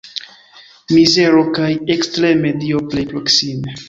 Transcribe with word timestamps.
Mizero 0.95 1.43
plej 1.57 1.75
ekstreme, 1.97 2.55
Dio 2.65 2.81
plej 2.95 3.05
proksime. 3.13 3.77